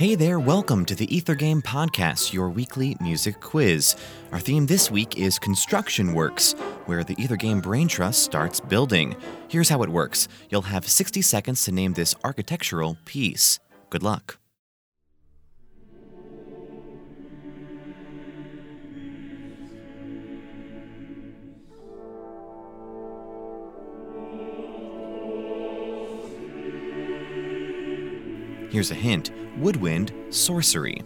Hey 0.00 0.14
there, 0.14 0.40
welcome 0.40 0.86
to 0.86 0.94
the 0.94 1.14
Ether 1.14 1.34
Game 1.34 1.60
Podcast, 1.60 2.32
your 2.32 2.48
weekly 2.48 2.96
music 3.02 3.38
quiz. 3.38 3.96
Our 4.32 4.40
theme 4.40 4.64
this 4.64 4.90
week 4.90 5.18
is 5.18 5.38
Construction 5.38 6.14
Works, 6.14 6.54
where 6.86 7.04
the 7.04 7.14
Ether 7.22 7.36
Game 7.36 7.60
Brain 7.60 7.86
Trust 7.86 8.22
starts 8.22 8.60
building. 8.60 9.14
Here's 9.48 9.68
how 9.68 9.82
it 9.82 9.90
works 9.90 10.26
you'll 10.48 10.62
have 10.62 10.88
60 10.88 11.20
seconds 11.20 11.64
to 11.64 11.72
name 11.72 11.92
this 11.92 12.14
architectural 12.24 12.96
piece. 13.04 13.58
Good 13.90 14.02
luck. 14.02 14.38
Here's 28.70 28.92
a 28.92 28.94
hint 28.94 29.32
Woodwind 29.58 30.12
Sorcery. 30.30 31.02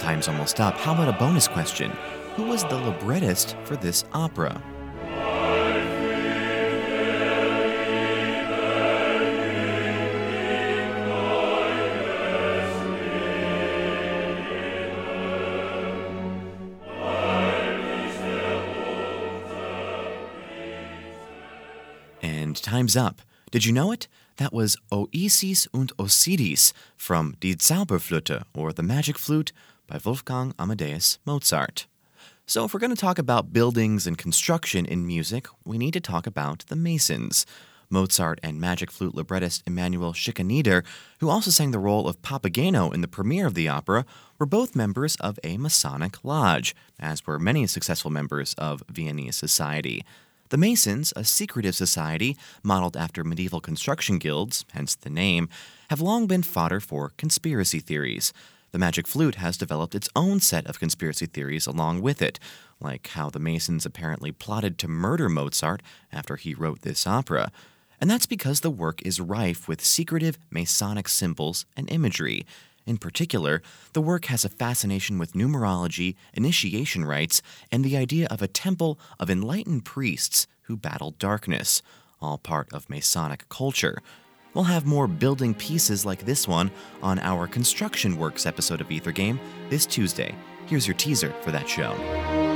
Time's 0.00 0.26
almost 0.26 0.58
up. 0.58 0.76
How 0.78 0.94
about 0.94 1.08
a 1.08 1.12
bonus 1.12 1.46
question? 1.46 1.92
Who 2.34 2.42
was 2.42 2.64
the 2.64 2.76
librettist 2.76 3.56
for 3.62 3.76
this 3.76 4.04
opera? 4.12 4.60
And 22.54 22.62
time's 22.62 22.96
up. 22.96 23.20
Did 23.50 23.64
you 23.64 23.72
know 23.72 23.90
it? 23.90 24.06
That 24.36 24.52
was 24.52 24.76
O 24.92 25.08
Isis 25.12 25.66
und 25.74 25.90
Osiris 25.98 26.72
from 26.96 27.34
Die 27.40 27.54
Zauberflöte, 27.54 28.44
or 28.54 28.72
The 28.72 28.84
Magic 28.84 29.18
Flute, 29.18 29.50
by 29.88 29.98
Wolfgang 30.04 30.54
Amadeus 30.56 31.18
Mozart. 31.26 31.88
So, 32.46 32.64
if 32.64 32.72
we're 32.72 32.78
going 32.78 32.94
to 32.94 32.96
talk 32.96 33.18
about 33.18 33.52
buildings 33.52 34.06
and 34.06 34.16
construction 34.16 34.86
in 34.86 35.04
music, 35.04 35.48
we 35.64 35.78
need 35.78 35.94
to 35.94 36.00
talk 36.00 36.28
about 36.28 36.60
the 36.68 36.76
Masons. 36.76 37.44
Mozart 37.90 38.38
and 38.40 38.60
magic 38.60 38.92
flute 38.92 39.16
librettist 39.16 39.64
Emanuel 39.66 40.12
Schikaneder, 40.12 40.84
who 41.18 41.30
also 41.30 41.50
sang 41.50 41.72
the 41.72 41.80
role 41.80 42.06
of 42.06 42.22
Papageno 42.22 42.94
in 42.94 43.00
the 43.00 43.08
premiere 43.08 43.48
of 43.48 43.54
the 43.54 43.68
opera, 43.68 44.06
were 44.38 44.46
both 44.46 44.76
members 44.76 45.16
of 45.16 45.40
a 45.42 45.56
Masonic 45.56 46.22
lodge, 46.24 46.76
as 47.00 47.26
were 47.26 47.40
many 47.40 47.66
successful 47.66 48.12
members 48.12 48.54
of 48.54 48.84
Viennese 48.88 49.34
society. 49.34 50.04
The 50.54 50.58
Masons, 50.58 51.12
a 51.16 51.24
secretive 51.24 51.74
society 51.74 52.36
modeled 52.62 52.96
after 52.96 53.24
medieval 53.24 53.60
construction 53.60 54.18
guilds, 54.18 54.64
hence 54.70 54.94
the 54.94 55.10
name, 55.10 55.48
have 55.90 56.00
long 56.00 56.28
been 56.28 56.44
fodder 56.44 56.78
for 56.78 57.10
conspiracy 57.16 57.80
theories. 57.80 58.32
The 58.70 58.78
Magic 58.78 59.08
Flute 59.08 59.34
has 59.34 59.56
developed 59.56 59.96
its 59.96 60.08
own 60.14 60.38
set 60.38 60.68
of 60.68 60.78
conspiracy 60.78 61.26
theories 61.26 61.66
along 61.66 62.02
with 62.02 62.22
it, 62.22 62.38
like 62.78 63.08
how 63.08 63.30
the 63.30 63.40
Masons 63.40 63.84
apparently 63.84 64.30
plotted 64.30 64.78
to 64.78 64.86
murder 64.86 65.28
Mozart 65.28 65.82
after 66.12 66.36
he 66.36 66.54
wrote 66.54 66.82
this 66.82 67.04
opera. 67.04 67.50
And 68.00 68.08
that's 68.08 68.26
because 68.26 68.60
the 68.60 68.70
work 68.70 69.02
is 69.02 69.18
rife 69.18 69.66
with 69.66 69.84
secretive 69.84 70.38
Masonic 70.50 71.08
symbols 71.08 71.66
and 71.76 71.90
imagery. 71.90 72.46
In 72.86 72.98
particular, 72.98 73.62
the 73.94 74.02
work 74.02 74.26
has 74.26 74.44
a 74.44 74.50
fascination 74.50 75.18
with 75.18 75.32
numerology, 75.32 76.16
initiation 76.34 77.04
rites, 77.04 77.40
and 77.72 77.84
the 77.84 77.96
idea 77.96 78.26
of 78.30 78.42
a 78.42 78.48
temple 78.48 78.98
of 79.18 79.30
enlightened 79.30 79.84
priests 79.84 80.46
who 80.62 80.76
battled 80.76 81.18
darkness, 81.18 81.82
all 82.20 82.38
part 82.38 82.72
of 82.72 82.90
Masonic 82.90 83.48
culture. 83.48 84.02
We'll 84.52 84.64
have 84.64 84.86
more 84.86 85.08
building 85.08 85.54
pieces 85.54 86.04
like 86.04 86.24
this 86.24 86.46
one 86.46 86.70
on 87.02 87.18
our 87.18 87.46
Construction 87.46 88.16
Works 88.18 88.46
episode 88.46 88.80
of 88.80 88.90
Ether 88.90 89.12
Game 89.12 89.40
this 89.70 89.86
Tuesday. 89.86 90.34
Here's 90.66 90.86
your 90.86 90.96
teaser 90.96 91.34
for 91.42 91.50
that 91.50 91.68
show. 91.68 92.53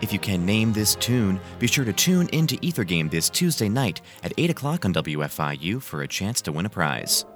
If 0.00 0.12
you 0.12 0.18
can 0.18 0.46
name 0.46 0.72
this 0.72 0.94
tune, 0.94 1.38
be 1.58 1.66
sure 1.66 1.84
to 1.84 1.92
tune 1.92 2.28
into 2.30 2.58
Ether 2.62 2.84
Game 2.84 3.08
this 3.08 3.28
Tuesday 3.28 3.68
night 3.68 4.00
at 4.22 4.32
8 4.38 4.50
o'clock 4.50 4.84
on 4.84 4.94
WFIU 4.94 5.82
for 5.82 6.02
a 6.02 6.08
chance 6.08 6.40
to 6.42 6.52
win 6.52 6.66
a 6.66 6.70
prize. 6.70 7.26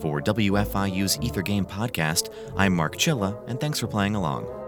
For 0.00 0.20
WFIU's 0.22 1.18
Ether 1.20 1.42
Game 1.42 1.66
podcast, 1.66 2.32
I'm 2.56 2.74
Mark 2.74 2.96
Chilla, 2.96 3.38
and 3.48 3.60
thanks 3.60 3.78
for 3.78 3.86
playing 3.86 4.14
along. 4.14 4.61